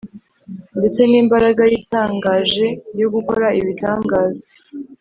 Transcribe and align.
ndetse 0.77 1.01
n’imbaraga 1.09 1.61
ye 1.71 1.75
itangaje 1.81 2.67
yo 3.01 3.07
gukora 3.13 3.47
ibitangaza 3.59 4.45